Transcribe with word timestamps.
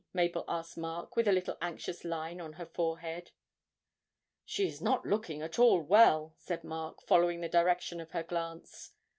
Mabel 0.13 0.43
asked 0.47 0.79
Mark, 0.79 1.15
with 1.15 1.27
a 1.27 1.31
little 1.31 1.59
anxious 1.61 2.03
line 2.03 2.41
on 2.41 2.53
her 2.53 2.65
forehead. 2.65 3.29
'She 4.45 4.65
is 4.65 4.81
not 4.81 5.05
looking 5.05 5.43
at 5.43 5.59
all 5.59 5.79
well,' 5.79 6.33
said 6.39 6.63
Mark, 6.63 7.03
following 7.03 7.41
the 7.41 7.47
direction 7.47 8.01
of 8.01 8.09
her 8.09 8.23
glance. 8.23 8.93